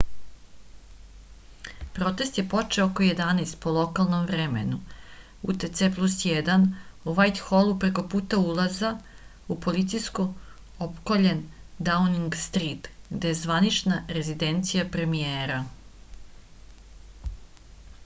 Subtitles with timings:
[1.95, 4.77] протест је почео око 11:00 по локалном времену
[5.51, 6.63] utc+1
[7.11, 8.91] у вајтхолу преко пута улаза
[9.55, 10.33] у полицијом
[10.87, 11.43] опкољен
[11.91, 15.61] даунинг стрит где је званична резиденција премијера